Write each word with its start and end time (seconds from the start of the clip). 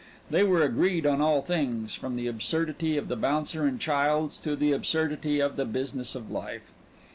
They 0.31 0.41
were 0.41 0.63
agreed 0.63 1.05
on 1.05 1.21
all 1.21 1.43
things, 1.43 1.93
from 1.93 2.15
the 2.15 2.25
absurdity 2.25 2.97
of 2.97 3.07
the 3.07 3.15
bouncer 3.15 3.67
in 3.67 3.77
Childs' 3.77 4.39
to 4.39 4.55
the 4.55 4.71
absurdity 4.71 5.39
of 5.39 5.57
the 5.57 5.65
business 5.65 6.15
of 6.15 6.31
life. 6.31 6.71